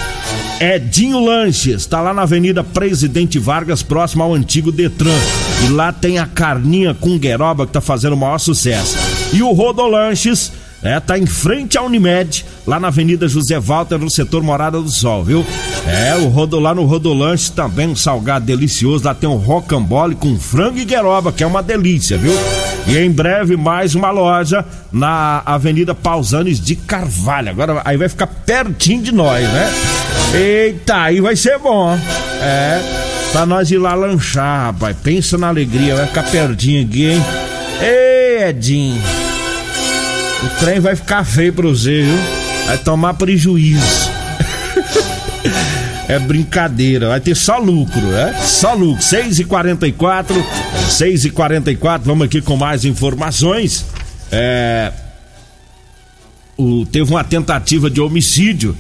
Edinho 0.60 1.24
Lanches, 1.24 1.86
tá 1.86 2.02
lá 2.02 2.12
na 2.12 2.20
Avenida 2.20 2.62
Presidente 2.62 3.38
Vargas, 3.38 3.82
próximo 3.82 4.22
ao 4.22 4.34
antigo 4.34 4.70
Detran. 4.70 5.18
E 5.64 5.70
lá 5.70 5.90
tem 5.90 6.18
a 6.18 6.26
carninha 6.26 6.92
com 6.92 7.18
gueroba 7.18 7.66
que 7.66 7.72
tá 7.72 7.80
fazendo 7.80 8.12
o 8.12 8.16
maior 8.18 8.36
sucesso. 8.36 8.98
E 9.32 9.42
o 9.42 9.52
Rodolanches, 9.52 10.52
é, 10.82 11.00
tá 11.00 11.18
em 11.18 11.24
frente 11.24 11.78
à 11.78 11.82
Unimed, 11.82 12.44
lá 12.66 12.78
na 12.78 12.88
Avenida 12.88 13.26
José 13.26 13.58
Walter, 13.58 13.96
no 13.96 14.10
setor 14.10 14.42
Morada 14.42 14.78
do 14.78 14.90
Sol, 14.90 15.24
viu? 15.24 15.46
É, 15.86 16.14
o 16.16 16.28
Rodo, 16.28 16.60
lá 16.60 16.74
no 16.74 16.84
Rodolanches 16.84 17.48
também 17.48 17.88
um 17.88 17.96
salgado 17.96 18.44
delicioso, 18.44 19.06
lá 19.06 19.14
tem 19.14 19.30
um 19.30 19.36
rocambole 19.36 20.14
com 20.14 20.38
frango 20.38 20.76
e 20.76 20.84
gueroba, 20.84 21.32
que 21.32 21.42
é 21.42 21.46
uma 21.46 21.62
delícia, 21.62 22.18
viu? 22.18 22.34
E 22.86 22.98
em 22.98 23.10
breve 23.10 23.56
mais 23.56 23.94
uma 23.94 24.10
loja 24.10 24.62
na 24.92 25.42
Avenida 25.46 25.94
Pausanes 25.94 26.60
de 26.60 26.76
Carvalho. 26.76 27.48
Agora 27.48 27.80
aí 27.82 27.96
vai 27.96 28.10
ficar 28.10 28.26
pertinho 28.26 29.02
de 29.02 29.12
nós, 29.12 29.42
né? 29.42 29.70
Eita, 30.34 31.02
aí 31.02 31.20
vai 31.20 31.36
ser 31.36 31.58
bom. 31.58 31.98
É, 32.42 32.80
pra 33.32 33.44
nós 33.44 33.70
ir 33.70 33.78
lá 33.78 33.94
lanchar, 33.94 34.72
rapaz. 34.72 34.96
Pensa 35.02 35.36
na 35.36 35.48
alegria, 35.48 35.96
vai 35.96 36.06
ficar 36.06 36.22
pertinho 36.24 36.86
aqui, 36.86 37.06
hein? 37.06 37.24
Ei, 37.80 38.48
Edinho. 38.48 39.02
O 40.42 40.48
trem 40.60 40.80
vai 40.80 40.96
ficar 40.96 41.24
feio 41.24 41.52
pra 41.52 41.68
você, 41.68 42.02
viu? 42.02 42.18
Vai 42.66 42.78
tomar 42.78 43.14
prejuízo. 43.14 44.10
é 46.08 46.18
brincadeira, 46.18 47.08
vai 47.08 47.20
ter 47.20 47.34
só 47.34 47.58
lucro, 47.58 48.00
né? 48.00 48.40
Só 48.44 48.74
lucro. 48.74 49.02
6 49.02 49.40
e 49.40 49.44
44 49.44 50.46
6 50.88 51.24
e 51.26 51.30
44 51.30 52.06
vamos 52.06 52.26
aqui 52.26 52.40
com 52.40 52.56
mais 52.56 52.84
informações. 52.84 53.84
É. 54.30 54.92
O, 56.56 56.84
teve 56.86 57.10
uma 57.10 57.24
tentativa 57.24 57.90
de 57.90 58.00
homicídio 58.00 58.76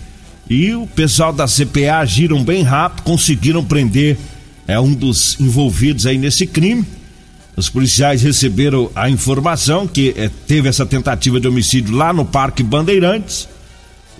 e 0.50 0.74
o 0.74 0.84
pessoal 0.84 1.32
da 1.32 1.46
CPA 1.46 1.98
agiram 1.98 2.42
bem 2.42 2.64
rápido, 2.64 3.04
conseguiram 3.04 3.64
prender 3.64 4.18
é, 4.66 4.80
um 4.80 4.92
dos 4.92 5.38
envolvidos 5.38 6.06
aí 6.06 6.18
nesse 6.18 6.44
crime. 6.44 6.84
Os 7.56 7.68
policiais 7.68 8.20
receberam 8.22 8.90
a 8.96 9.08
informação 9.08 9.86
que 9.86 10.12
é, 10.16 10.28
teve 10.48 10.68
essa 10.68 10.84
tentativa 10.84 11.38
de 11.38 11.46
homicídio 11.46 11.94
lá 11.94 12.12
no 12.12 12.24
Parque 12.24 12.64
Bandeirantes 12.64 13.48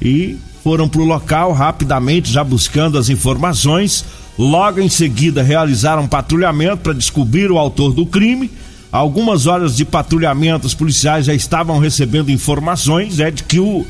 e 0.01 0.39
foram 0.63 0.89
para 0.89 1.01
o 1.01 1.05
local 1.05 1.53
rapidamente, 1.53 2.31
já 2.31 2.45
buscando 2.45 2.97
as 2.97 3.09
informações. 3.09 4.05
Logo 4.39 4.81
em 4.81 4.89
seguida, 4.89 5.43
realizaram 5.43 6.05
um 6.05 6.09
patrulhamento 6.09 6.79
para 6.79 6.93
descobrir 6.93 7.51
o 7.51 7.59
autor 7.59 7.93
do 7.93 8.07
crime. 8.07 8.49
Algumas 8.93 9.47
horas 9.47 9.75
de 9.77 9.85
patrulhamento, 9.85 10.67
os 10.67 10.75
policiais 10.75 11.27
já 11.27 11.35
estavam 11.35 11.79
recebendo 11.79 12.31
informações 12.31 13.19
é, 13.19 13.33
de 13.33 13.43
que 13.43 13.59
o, 13.59 13.85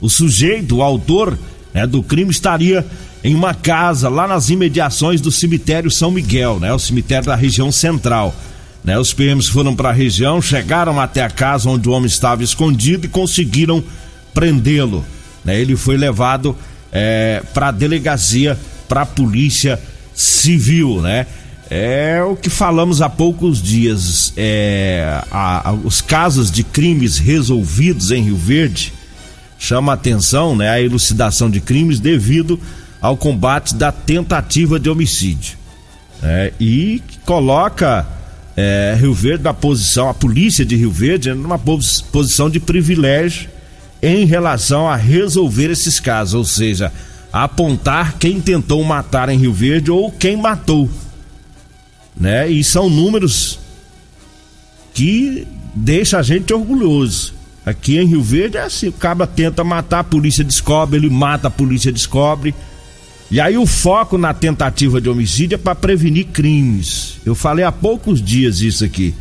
o 0.00 0.10
sujeito, 0.10 0.76
o 0.76 0.82
autor, 0.82 1.38
né, 1.76 1.86
do 1.86 2.02
crime 2.02 2.30
estaria 2.30 2.86
em 3.22 3.34
uma 3.34 3.52
casa 3.52 4.08
lá 4.08 4.26
nas 4.26 4.48
imediações 4.48 5.20
do 5.20 5.30
cemitério 5.30 5.90
São 5.90 6.10
Miguel, 6.10 6.58
né, 6.58 6.72
o 6.72 6.78
cemitério 6.78 7.26
da 7.26 7.36
região 7.36 7.70
central. 7.70 8.34
Né, 8.82 8.98
os 8.98 9.12
PMs 9.12 9.48
foram 9.48 9.76
para 9.76 9.90
a 9.90 9.92
região, 9.92 10.40
chegaram 10.40 10.98
até 10.98 11.22
a 11.22 11.28
casa 11.28 11.68
onde 11.68 11.86
o 11.86 11.92
homem 11.92 12.06
estava 12.06 12.42
escondido 12.42 13.04
e 13.04 13.10
conseguiram 13.10 13.84
prendê-lo. 14.32 15.04
Né, 15.44 15.60
ele 15.60 15.76
foi 15.76 15.98
levado 15.98 16.56
é, 16.90 17.42
para 17.52 17.68
a 17.68 17.72
delegacia, 17.72 18.58
para 18.88 19.02
a 19.02 19.06
polícia 19.06 19.78
civil, 20.14 21.02
né? 21.02 21.26
É 21.68 22.22
o 22.22 22.36
que 22.36 22.48
falamos 22.48 23.02
há 23.02 23.10
poucos 23.10 23.60
dias. 23.60 24.32
É, 24.34 25.20
a, 25.30 25.68
a, 25.68 25.72
os 25.72 26.00
casos 26.00 26.50
de 26.50 26.62
crimes 26.62 27.18
resolvidos 27.18 28.12
em 28.12 28.22
Rio 28.22 28.36
Verde 28.36 28.94
chama 29.66 29.92
atenção 29.92 30.54
né, 30.54 30.70
a 30.70 30.80
elucidação 30.80 31.50
de 31.50 31.60
crimes 31.60 31.98
devido 31.98 32.58
ao 33.00 33.16
combate 33.16 33.74
da 33.74 33.90
tentativa 33.90 34.78
de 34.78 34.88
homicídio. 34.88 35.58
É, 36.22 36.52
e 36.58 37.02
coloca 37.24 38.06
é, 38.56 38.96
Rio 38.98 39.12
Verde 39.12 39.42
na 39.42 39.52
posição, 39.52 40.08
a 40.08 40.14
polícia 40.14 40.64
de 40.64 40.76
Rio 40.76 40.90
Verde, 40.90 41.34
numa 41.34 41.58
posição 41.58 42.48
de 42.48 42.60
privilégio 42.60 43.50
em 44.00 44.24
relação 44.24 44.88
a 44.88 44.94
resolver 44.94 45.70
esses 45.70 45.98
casos, 45.98 46.34
ou 46.34 46.44
seja, 46.44 46.92
apontar 47.32 48.14
quem 48.18 48.40
tentou 48.40 48.82
matar 48.84 49.28
em 49.28 49.38
Rio 49.38 49.52
Verde 49.52 49.90
ou 49.90 50.12
quem 50.12 50.36
matou. 50.36 50.88
Né? 52.16 52.48
E 52.48 52.62
são 52.62 52.88
números 52.88 53.58
que 54.94 55.46
deixa 55.74 56.18
a 56.18 56.22
gente 56.22 56.54
orgulhoso. 56.54 57.35
Aqui 57.66 57.98
em 57.98 58.06
Rio 58.06 58.22
Verde 58.22 58.58
é 58.58 58.62
assim, 58.62 58.86
o 58.86 58.92
cabra 58.92 59.26
tenta 59.26 59.64
matar, 59.64 59.98
a 59.98 60.04
polícia 60.04 60.44
descobre, 60.44 61.00
ele 61.00 61.10
mata, 61.10 61.48
a 61.48 61.50
polícia 61.50 61.90
descobre. 61.90 62.54
E 63.28 63.40
aí 63.40 63.58
o 63.58 63.66
foco 63.66 64.16
na 64.16 64.32
tentativa 64.32 65.00
de 65.00 65.08
homicídio 65.08 65.56
é 65.56 65.58
para 65.58 65.74
prevenir 65.74 66.26
crimes. 66.26 67.14
Eu 67.26 67.34
falei 67.34 67.64
há 67.64 67.72
poucos 67.72 68.22
dias 68.22 68.60
isso 68.60 68.84
aqui. 68.84 69.12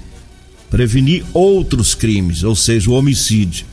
Prevenir 0.69 1.25
outros 1.33 1.95
crimes, 1.95 2.43
ou 2.43 2.55
seja, 2.55 2.87
o 2.91 2.93
homicídio. 2.93 3.65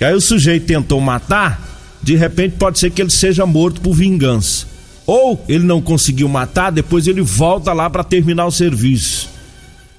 E 0.00 0.04
aí 0.04 0.14
o 0.14 0.20
sujeito 0.20 0.66
tentou 0.66 1.00
matar, 1.00 1.62
de 2.02 2.16
repente 2.16 2.56
pode 2.58 2.80
ser 2.80 2.90
que 2.90 3.00
ele 3.00 3.10
seja 3.10 3.46
morto 3.46 3.80
por 3.80 3.94
vingança. 3.94 4.66
Ou 5.06 5.40
ele 5.48 5.64
não 5.64 5.80
conseguiu 5.80 6.28
matar, 6.28 6.72
depois 6.72 7.06
ele 7.06 7.22
volta 7.22 7.72
lá 7.72 7.88
para 7.88 8.02
terminar 8.02 8.46
o 8.46 8.50
serviço. 8.50 9.31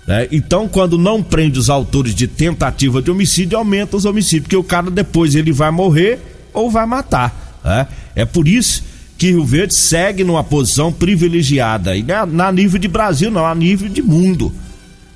Né? 0.07 0.27
Então, 0.31 0.67
quando 0.67 0.97
não 0.97 1.23
prende 1.23 1.57
os 1.57 1.69
autores 1.69 2.13
de 2.13 2.27
tentativa 2.27 3.01
de 3.01 3.09
homicídio, 3.09 3.57
aumenta 3.57 3.95
os 3.97 4.05
homicídios, 4.05 4.43
porque 4.43 4.57
o 4.57 4.63
cara 4.63 4.91
depois 4.91 5.35
ele 5.35 5.51
vai 5.51 5.71
morrer 5.71 6.19
ou 6.53 6.69
vai 6.69 6.85
matar. 6.85 7.61
Né? 7.63 7.87
É 8.15 8.25
por 8.25 8.47
isso 8.47 8.83
que 9.17 9.27
Rio 9.27 9.45
Verde 9.45 9.73
segue 9.73 10.23
numa 10.23 10.43
posição 10.43 10.91
privilegiada, 10.91 11.95
e 11.95 12.03
é 12.07 12.25
na 12.25 12.51
nível 12.51 12.79
de 12.79 12.87
Brasil, 12.87 13.31
não, 13.31 13.45
a 13.45 13.55
nível 13.55 13.87
de 13.87 14.01
mundo. 14.01 14.53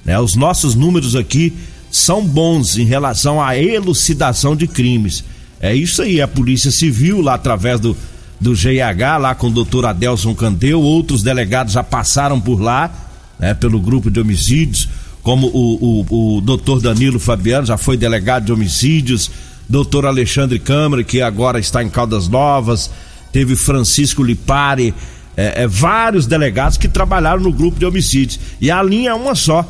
Né? 0.06 0.18
Os 0.20 0.36
nossos 0.36 0.76
números 0.76 1.16
aqui 1.16 1.54
são 1.92 2.26
bons 2.26 2.78
em 2.78 2.86
relação 2.86 3.42
à 3.42 3.58
elucidação 3.58 4.56
de 4.56 4.68
crimes. 4.68 5.24
É 5.60 5.76
isso 5.76 6.02
aí, 6.02 6.22
a 6.22 6.28
Polícia 6.28 6.72
Civil, 6.72 7.22
lá 7.22 7.34
através 7.34 7.80
do, 7.80 7.98
do 8.40 8.56
GIH, 8.56 9.18
lá 9.18 9.36
com 9.36 9.48
o 9.48 9.52
doutor 9.52 9.86
Adelson 9.86 10.34
Canteu, 10.36 10.82
outros 10.82 11.24
delegados 11.24 11.74
já 11.74 11.84
passaram 11.84 12.40
por 12.40 12.62
lá, 12.62 13.07
né, 13.40 13.54
pelo 13.54 13.80
grupo 13.80 14.10
de 14.10 14.20
homicídios, 14.20 14.90
como 15.22 15.48
o, 15.48 16.06
o, 16.10 16.38
o 16.38 16.42
doutor 16.42 16.82
Danilo 16.82 17.20
Fabiano, 17.20 17.66
já 17.66 17.78
foi 17.78 17.98
delegado 17.98 18.46
de 18.46 18.52
homicídios, 18.52 19.30
doutor 19.68 20.06
Alexandre 20.06 20.60
Câmara, 20.60 21.04
que 21.04 21.22
agora 21.22 21.60
está 21.60 21.84
em 21.84 21.90
Caldas 21.90 22.28
Novas, 22.28 22.90
teve 23.32 23.56
Francisco 23.56 24.24
Lipari, 24.24 24.94
é, 25.36 25.64
é, 25.64 25.68
vários 25.68 26.26
delegados 26.26 26.78
que 26.78 26.88
trabalharam 26.88 27.42
no 27.42 27.52
grupo 27.52 27.78
de 27.78 27.86
homicídios. 27.86 28.40
E 28.60 28.72
a 28.72 28.82
linha 28.82 29.12
é 29.12 29.14
uma 29.14 29.36
só, 29.36 29.68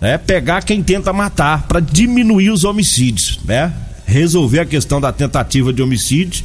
é 0.00 0.16
pegar 0.16 0.62
quem 0.62 0.82
tenta 0.82 1.12
matar 1.12 1.66
para 1.68 1.80
diminuir 1.80 2.50
os 2.50 2.64
homicídios, 2.64 3.38
né? 3.44 3.72
Resolver 4.06 4.60
a 4.60 4.64
questão 4.64 5.00
da 5.00 5.12
tentativa 5.12 5.72
de 5.72 5.82
homicídio 5.82 6.44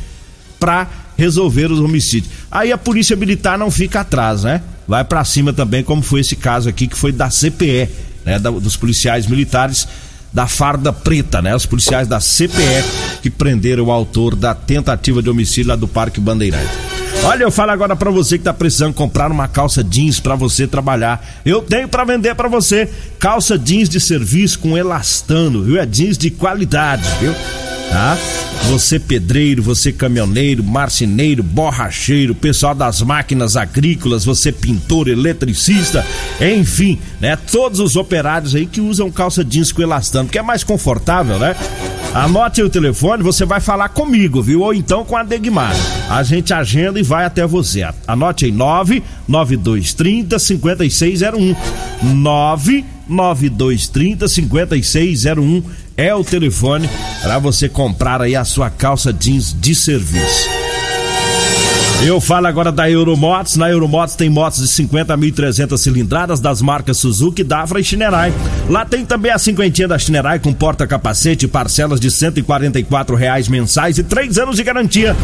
para 0.60 0.88
resolver 1.17 1.72
os 1.72 1.79
homicídios. 1.79 2.34
Aí 2.51 2.72
a 2.72 2.77
polícia 2.77 3.15
militar 3.15 3.58
não 3.58 3.72
fica 3.72 4.01
atrás, 4.01 4.44
né? 4.44 4.62
Vai 4.88 5.04
para 5.04 5.24
cima 5.25 5.51
também, 5.51 5.84
como 5.84 6.01
foi 6.01 6.22
esse 6.22 6.36
caso 6.36 6.70
aqui 6.70 6.88
que 6.88 6.98
foi 6.98 7.12
da 7.12 7.30
CPE, 7.30 7.89
né? 8.24 8.39
Da, 8.39 8.50
dos 8.51 8.77
policiais 8.77 9.27
militares 9.27 9.88
da 10.32 10.48
farda 10.48 10.92
preta, 10.92 11.42
né? 11.42 11.56
Os 11.56 11.65
policiais 11.65 12.08
da 12.08 12.20
CPE 12.20 12.84
que 13.22 13.30
prenderam 13.30 13.86
o 13.86 13.92
autor 13.92 14.36
da 14.36 14.54
tentativa 14.54 15.24
de 15.24 15.30
homicídio 15.30 15.70
lá 15.70 15.75
do 15.75 15.88
Parque 15.88 16.20
Bandeirante. 16.20 16.70
Olha, 17.24 17.44
eu 17.44 17.51
falo 17.51 17.72
agora 17.72 17.96
para 17.96 18.12
você 18.12 18.38
que 18.38 18.44
tá 18.44 18.54
precisando 18.54 18.94
comprar 18.94 19.32
uma 19.32 19.48
calça 19.48 19.84
jeans 19.84 20.20
para 20.20 20.36
você 20.36 20.68
trabalhar. 20.68 21.25
Eu 21.46 21.62
tenho 21.62 21.88
para 21.88 22.04
vender 22.04 22.36
para 22.36 22.48
você 22.48 22.88
calça 23.18 23.58
jeans 23.58 23.89
de 23.89 24.00
serviço 24.00 24.60
com 24.60 24.77
elastano, 24.77 25.63
viu? 25.63 25.80
É 25.80 25.86
jeans 25.86 26.18
de 26.18 26.30
qualidade, 26.30 27.08
viu? 27.20 27.34
Tá? 27.89 28.18
Você 28.70 29.00
pedreiro, 29.00 29.62
você 29.62 29.92
caminhoneiro, 29.92 30.63
marceneiro, 30.63 31.44
borracheiro, 31.44 32.34
pessoal 32.34 32.74
das 32.74 33.01
máquinas 33.01 33.56
agrícolas, 33.56 34.25
você 34.25 34.51
pintor, 34.51 35.08
eletricista, 35.08 36.06
enfim, 36.42 37.00
né? 37.22 37.36
Todos 37.36 37.80
os 37.80 37.96
operários 37.96 38.56
aí 38.56 38.65
que 38.65 38.82
usam 38.82 39.12
calça 39.12 39.44
jeans 39.44 39.72
com 39.72 39.82
elastano, 39.82 40.27
que 40.27 40.39
é 40.39 40.42
mais 40.42 40.63
confortável, 40.63 41.38
né? 41.38 41.56
Anote 42.15 42.62
o 42.62 42.70
telefone, 42.70 43.22
você 43.22 43.46
vai 43.46 43.60
falar 43.60 43.89
comigo, 43.89 44.42
viu? 44.42 44.62
Ou 44.62 44.74
então 44.74 45.04
com 45.04 45.18
a 45.18 45.24
Degmar. 45.24 45.75
A 46.10 46.24
gente 46.24 46.54
agenda 46.54 46.98
e 46.98 47.04
vai 47.04 47.25
até 47.25 47.46
você. 47.46 47.86
Anote 48.08 48.46
aí 48.46 48.54
99230 48.54 50.39
5601. 50.39 51.54
99230 52.01 54.30
5601 54.30 55.62
é 55.98 56.14
o 56.14 56.24
telefone 56.24 56.90
para 57.22 57.40
você 57.40 57.70
comprar 57.70 58.22
aí 58.22 58.36
a 58.36 58.44
sua 58.44 58.70
calça 58.70 59.14
jeans 59.14 59.56
de 59.58 59.74
serviço. 59.74 60.50
Eu 62.06 62.20
falo 62.20 62.46
agora 62.48 62.72
da 62.72 62.90
Euromotos. 62.90 63.56
Na 63.56 63.70
Euromotos 63.70 64.16
tem 64.16 64.30
motos 64.30 64.60
de 64.60 64.68
50.300 64.68 65.78
cilindradas 65.78 66.40
das 66.40 66.62
marcas 66.62 66.98
Suzuki, 66.98 67.44
Davra 67.44 67.80
e 67.80 67.84
Shinerai. 67.84 68.34
Lá 68.70 68.86
tem 68.86 69.06
também 69.06 69.32
a 69.32 69.40
cinquentinha 69.40 69.88
da 69.88 69.98
Shinerai 69.98 70.40
com 70.40 70.54
porta-capacete, 70.54 71.48
parcelas 71.48 72.00
de 72.00 72.10
R$ 72.10 73.16
reais 73.18 73.48
mensais 73.48 73.98
e 73.98 74.04
três 74.04 74.38
anos 74.38 74.58
de 74.58 74.64
garantia. 74.64 75.16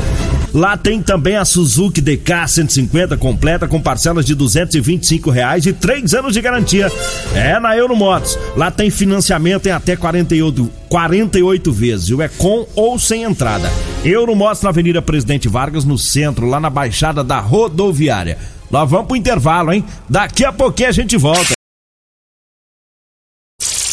Lá 0.54 0.76
tem 0.76 1.02
também 1.02 1.38
a 1.38 1.46
Suzuki 1.46 2.02
DK 2.02 2.48
150 2.48 3.16
completa 3.18 3.68
com 3.68 3.82
parcelas 3.82 4.26
de 4.26 4.36
225 4.36 5.30
reais 5.30 5.66
e 5.66 5.72
três 5.72 6.14
anos 6.14 6.34
de 6.34 6.42
garantia. 6.42 6.92
É 7.34 7.60
na 7.60 7.76
Euromotos. 7.76 8.38
Lá 8.56 8.70
tem 8.70 8.90
financiamento 8.90 9.68
em 9.68 9.72
até 9.72 9.96
48, 9.96 10.70
48 10.90 11.72
vezes. 11.72 12.10
O 12.10 12.22
é 12.22 12.28
com 12.28 12.68
ou 12.76 13.00
sem 13.00 13.24
entrada. 13.24 13.70
Euromotos 14.04 14.62
na 14.62 14.70
Avenida 14.70 15.02
Presidente 15.02 15.48
Vargas, 15.48 15.86
no 15.86 15.98
centro, 15.98 16.46
lá 16.46 16.60
na 16.60 16.70
Baixada 16.70 17.24
da 17.24 17.40
Rodoviária. 17.40 18.38
Nós 18.70 18.90
vamos 18.90 19.08
pro 19.08 19.16
intervalo, 19.16 19.72
hein? 19.72 19.84
Daqui 20.10 20.44
a 20.44 20.52
pouquinho 20.52 20.90
a 20.90 20.94
gente 20.94 21.18
volta. 21.18 21.61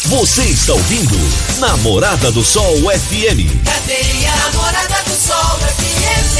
Você 0.09 0.41
está 0.45 0.73
ouvindo 0.73 1.15
Namorada 1.59 2.31
do 2.31 2.43
Sol 2.43 2.75
FM. 2.77 3.45
Cadê 3.63 4.25
a 4.25 4.35
Namorada 4.37 5.03
do 5.03 5.11
Sol 5.11 5.59
FM? 5.59 6.39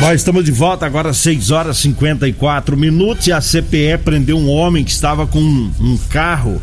Nós 0.00 0.20
estamos 0.20 0.44
de 0.44 0.50
volta 0.50 0.86
agora 0.86 1.14
6 1.14 1.52
horas 1.52 1.78
e 1.78 1.82
54 1.82 2.76
minutos 2.76 3.28
e 3.28 3.32
a 3.32 3.40
CPE 3.40 3.98
prendeu 4.04 4.36
um 4.36 4.50
homem 4.50 4.82
que 4.82 4.90
estava 4.90 5.24
com 5.24 5.38
um, 5.38 5.72
um 5.78 5.96
carro 6.10 6.60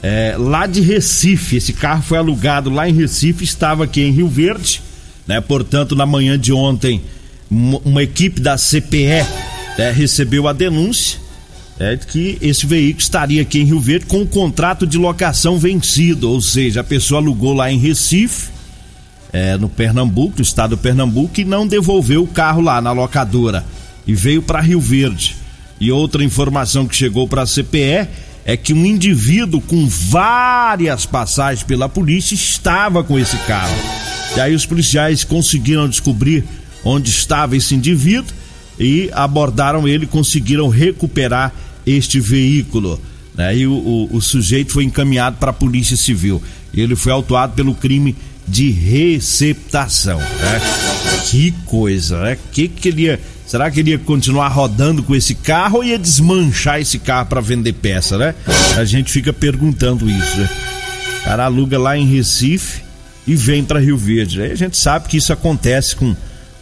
é, 0.00 0.36
lá 0.38 0.68
de 0.68 0.80
Recife. 0.80 1.56
Esse 1.56 1.72
carro 1.72 2.02
foi 2.02 2.18
alugado 2.18 2.70
lá 2.70 2.88
em 2.88 2.94
Recife, 2.94 3.42
estava 3.42 3.82
aqui 3.82 4.02
em 4.02 4.12
Rio 4.12 4.28
Verde, 4.28 4.80
né? 5.26 5.40
Portanto, 5.40 5.96
na 5.96 6.06
manhã 6.06 6.38
de 6.38 6.52
ontem, 6.52 7.02
uma 7.50 8.02
equipe 8.02 8.40
da 8.40 8.56
CPE 8.56 9.24
né, 9.78 9.90
recebeu 9.90 10.48
a 10.48 10.52
denúncia 10.52 11.18
é, 11.78 11.94
de 11.94 12.06
que 12.06 12.38
esse 12.40 12.66
veículo 12.66 13.00
estaria 13.00 13.42
aqui 13.42 13.60
em 13.60 13.64
Rio 13.64 13.80
Verde 13.80 14.06
com 14.06 14.22
o 14.22 14.26
contrato 14.26 14.86
de 14.86 14.96
locação 14.96 15.58
vencido, 15.58 16.30
ou 16.30 16.40
seja, 16.40 16.80
a 16.80 16.84
pessoa 16.84 17.20
alugou 17.20 17.52
lá 17.52 17.70
em 17.70 17.78
Recife 17.78 18.48
é, 19.32 19.56
no 19.56 19.68
Pernambuco, 19.68 20.36
no 20.38 20.42
estado 20.42 20.70
do 20.70 20.78
Pernambuco, 20.78 21.40
e 21.40 21.44
não 21.44 21.66
devolveu 21.66 22.22
o 22.22 22.26
carro 22.26 22.62
lá 22.62 22.80
na 22.80 22.92
locadora 22.92 23.64
e 24.06 24.14
veio 24.14 24.40
para 24.40 24.60
Rio 24.60 24.80
Verde. 24.80 25.36
E 25.78 25.92
outra 25.92 26.24
informação 26.24 26.86
que 26.86 26.96
chegou 26.96 27.28
para 27.28 27.42
a 27.42 27.46
CPE 27.46 28.08
é 28.46 28.56
que 28.56 28.72
um 28.72 28.86
indivíduo 28.86 29.60
com 29.60 29.86
várias 29.86 31.04
passagens 31.04 31.64
pela 31.64 31.88
polícia 31.88 32.34
estava 32.34 33.04
com 33.04 33.18
esse 33.18 33.36
carro. 33.38 33.76
E 34.36 34.40
aí 34.40 34.54
os 34.54 34.64
policiais 34.64 35.24
conseguiram 35.24 35.88
descobrir 35.88 36.44
onde 36.86 37.10
estava 37.10 37.56
esse 37.56 37.74
indivíduo 37.74 38.32
e 38.78 39.10
abordaram 39.12 39.88
ele, 39.88 40.06
conseguiram 40.06 40.68
recuperar 40.68 41.52
este 41.84 42.20
veículo. 42.20 43.00
Né? 43.34 43.58
E 43.58 43.66
o, 43.66 43.72
o, 43.72 44.16
o 44.16 44.22
sujeito 44.22 44.72
foi 44.72 44.84
encaminhado 44.84 45.36
para 45.38 45.50
a 45.50 45.54
Polícia 45.54 45.96
Civil. 45.96 46.40
Ele 46.72 46.94
foi 46.94 47.10
autuado 47.10 47.54
pelo 47.54 47.74
crime 47.74 48.14
de 48.46 48.70
receptação. 48.70 50.18
Né? 50.18 50.60
Que 51.28 51.50
coisa, 51.64 52.22
né? 52.22 52.38
Que 52.52 52.68
que 52.68 52.88
ele 52.88 53.02
ia, 53.02 53.20
será 53.46 53.68
que 53.68 53.80
ele 53.80 53.90
ia 53.90 53.98
continuar 53.98 54.48
rodando 54.48 55.02
com 55.02 55.14
esse 55.14 55.34
carro 55.34 55.78
ou 55.78 55.84
ia 55.84 55.98
desmanchar 55.98 56.80
esse 56.80 57.00
carro 57.00 57.26
para 57.26 57.40
vender 57.40 57.72
peça, 57.72 58.16
né? 58.16 58.34
A 58.76 58.84
gente 58.84 59.10
fica 59.10 59.32
perguntando 59.32 60.08
isso, 60.08 60.36
né? 60.38 60.48
O 61.20 61.24
cara 61.24 61.46
aluga 61.46 61.76
lá 61.78 61.98
em 61.98 62.06
Recife 62.06 62.82
e 63.26 63.34
vem 63.34 63.64
para 63.64 63.80
Rio 63.80 63.96
Verde. 63.96 64.40
Aí 64.40 64.52
a 64.52 64.56
gente 64.56 64.76
sabe 64.76 65.08
que 65.08 65.16
isso 65.16 65.32
acontece 65.32 65.96
com, 65.96 66.14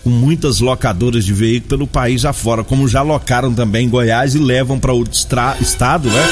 com 0.04 0.10
muitas 0.10 0.60
locadoras 0.60 1.24
de 1.24 1.32
veículos 1.32 1.68
pelo 1.70 1.86
país 1.86 2.26
afora, 2.26 2.62
como 2.62 2.86
já 2.86 3.00
locaram 3.00 3.54
também 3.54 3.86
em 3.86 3.88
Goiás 3.88 4.34
e 4.34 4.38
levam 4.38 4.78
para 4.78 4.92
outro 4.92 5.18
estado, 5.60 6.10
né? 6.10 6.22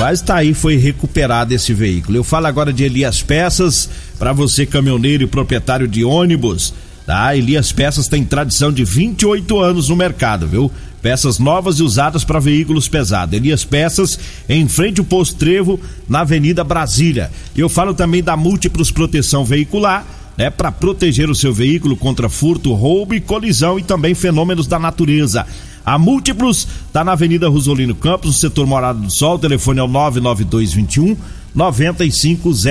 Mas 0.00 0.22
tá 0.22 0.36
aí, 0.36 0.54
foi 0.54 0.76
recuperado 0.76 1.52
esse 1.52 1.74
veículo. 1.74 2.16
Eu 2.16 2.24
falo 2.24 2.46
agora 2.46 2.72
de 2.72 2.84
Elias 2.84 3.20
Peças, 3.20 3.90
para 4.18 4.32
você 4.32 4.64
caminhoneiro 4.64 5.24
e 5.24 5.26
proprietário 5.26 5.86
de 5.86 6.02
ônibus, 6.02 6.72
tá? 7.04 7.36
Elias 7.36 7.72
Peças 7.72 8.08
tem 8.08 8.24
tradição 8.24 8.72
de 8.72 8.84
28 8.84 9.60
anos 9.60 9.90
no 9.90 9.96
mercado, 9.96 10.46
viu? 10.46 10.72
Peças 11.02 11.38
novas 11.38 11.80
e 11.80 11.82
usadas 11.82 12.24
para 12.24 12.40
veículos 12.40 12.88
pesados. 12.88 13.34
Elias 13.34 13.64
Peças, 13.64 14.18
em 14.48 14.66
frente 14.66 15.00
ao 15.00 15.04
Posto 15.04 15.36
Trevo, 15.36 15.78
na 16.08 16.20
Avenida 16.20 16.64
Brasília. 16.64 17.30
Eu 17.54 17.68
falo 17.68 17.92
também 17.92 18.22
da 18.22 18.36
Múltiplos 18.36 18.90
Proteção 18.90 19.44
Veicular, 19.44 20.06
né, 20.38 20.48
para 20.50 20.70
proteger 20.70 21.28
o 21.28 21.34
seu 21.34 21.52
veículo 21.52 21.96
contra 21.96 22.28
furto, 22.28 22.72
roubo 22.72 23.12
e 23.12 23.20
colisão 23.20 23.76
e 23.76 23.82
também 23.82 24.14
fenômenos 24.14 24.68
da 24.68 24.78
natureza. 24.78 25.44
A 25.84 25.98
Múltiplos 25.98 26.68
está 26.86 27.02
na 27.02 27.12
Avenida 27.12 27.48
Rosolino 27.48 27.94
Campos, 27.94 28.28
no 28.28 28.32
setor 28.36 28.64
Morada 28.64 29.00
do 29.00 29.10
Sol. 29.10 29.34
O 29.34 29.38
telefone 29.38 29.80
é 29.80 29.82
o 29.82 29.88
99221 29.88 31.16
9500. 31.52 32.66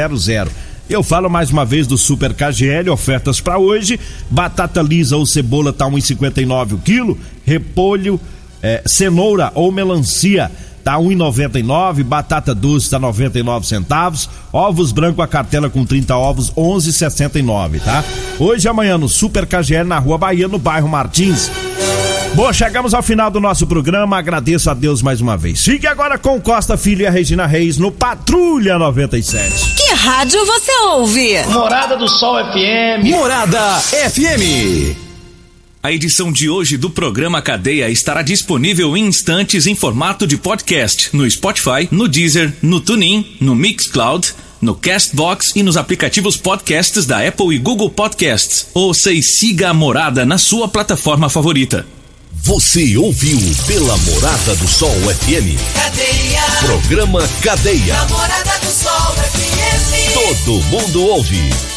Eu 0.90 1.04
falo 1.04 1.30
mais 1.30 1.52
uma 1.52 1.66
vez 1.66 1.86
do 1.86 1.98
Super 1.98 2.34
KGL, 2.34 2.90
ofertas 2.90 3.42
para 3.42 3.58
hoje. 3.58 4.00
Batata 4.30 4.82
lisa 4.82 5.18
ou 5.18 5.26
cebola 5.26 5.74
tá 5.74 5.86
1,59 5.86 6.74
o 6.74 6.78
quilo. 6.78 7.18
Repolho, 7.44 8.18
é, 8.62 8.82
cenoura 8.86 9.52
ou 9.54 9.72
melancia 9.72 10.50
tá 10.88 10.98
1,99, 10.98 12.02
batata 12.02 12.56
doce 12.56 12.90
tá 12.90 12.98
99 12.98 13.68
centavos, 13.68 14.30
ovos 14.54 14.94
branco 14.94 15.22
a 15.22 15.28
cartela 15.28 15.70
com 15.70 15.86
30 15.86 16.16
ovos 16.16 16.50
11,69, 16.52 17.82
tá? 17.82 18.06
Hoje 18.40 18.68
e 18.68 18.70
amanhã 18.70 18.98
no 18.98 19.10
Super 19.10 19.46
KGL 19.46 19.84
na 19.84 20.00
Rua 20.00 20.18
Bahia, 20.18 20.48
no 20.48 20.58
bairro 20.58 20.88
Martins. 20.88 21.52
Bom, 22.36 22.54
chegamos 22.54 22.94
ao 22.94 23.04
final 23.04 23.30
do 23.30 23.42
nosso 23.42 23.68
programa. 23.68 24.18
Agradeço 24.18 24.70
a 24.70 24.74
Deus 24.74 25.02
mais 25.02 25.20
uma 25.20 25.36
vez. 25.36 25.62
Fique 25.62 25.88
agora 25.88 26.18
com 26.18 26.40
Costa 26.40 26.78
Filho 26.78 27.02
e 27.02 27.06
a 27.06 27.12
Regina 27.12 27.46
Reis 27.46 27.78
no 27.78 27.92
Patrulha 27.92 28.80
97. 28.80 29.74
Que 29.74 29.94
rádio 29.94 30.46
você 30.46 30.72
ouve? 30.86 31.44
Morada 31.48 31.98
do 31.98 32.08
Sol 32.08 32.38
FM. 32.46 33.10
Morada 33.10 33.60
FM. 33.82 35.07
A 35.88 35.94
edição 35.94 36.34
de 36.34 36.50
hoje 36.50 36.76
do 36.76 36.90
programa 36.90 37.42
Cadeia 37.42 37.90
estará 37.90 38.22
disponível 38.22 38.98
em 38.98 39.06
instantes 39.06 39.66
em 39.66 39.74
formato 39.74 40.28
de 40.28 40.36
podcast 40.36 41.12
no 41.14 41.32
Spotify, 41.32 41.88
no 41.90 42.10
Deezer, 42.10 42.54
no 42.62 42.82
TuneIn, 42.82 43.38
no 43.40 43.56
Mixcloud, 43.56 44.34
no 44.60 44.76
Castbox 44.76 45.54
e 45.56 45.64
nos 45.64 45.78
aplicativos 45.78 46.36
podcasts 46.36 47.06
da 47.06 47.26
Apple 47.26 47.56
e 47.56 47.58
Google 47.58 47.90
Podcasts. 47.90 48.68
Ouça 48.74 49.14
e 49.14 49.24
siga 49.24 49.70
a 49.70 49.74
Morada 49.74 50.26
na 50.26 50.38
sua 50.38 50.68
plataforma 50.68 51.30
favorita. 51.30 51.88
Você 52.34 52.98
ouviu 52.98 53.40
pela 53.66 53.98
Morada 54.00 54.58
do 54.58 54.68
Sol 54.68 54.92
FM. 54.92 55.56
Cadeia. 55.74 56.42
Programa 56.66 57.26
Cadeia. 57.42 57.94
Namorada 57.94 58.60
do 58.60 58.72
Sol 58.74 59.16
FM. 59.16 60.14
Todo 60.14 60.64
mundo 60.64 61.02
ouve. 61.02 61.77